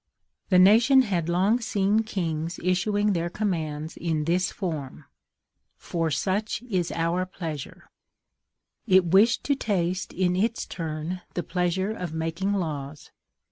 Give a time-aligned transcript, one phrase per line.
[0.49, 5.05] The nation had long seen kings issuing their commands in this form:
[5.77, 7.87] FOR SUCH IS OUR PLEASURE;
[8.87, 13.11] it wished to taste in its turn the pleasure of making laws.